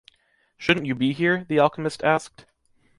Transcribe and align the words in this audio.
“Shouldn’t 0.57 0.87
you 0.87 0.95
be 0.95 1.13
here?”, 1.13 1.45
the 1.47 1.59
alchemist 1.59 2.03
asked. 2.03 2.47